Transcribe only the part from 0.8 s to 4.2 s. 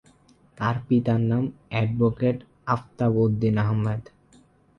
পিতার নাম অ্যাডভোকেট আফতাব উদ্দীন আহমেদ।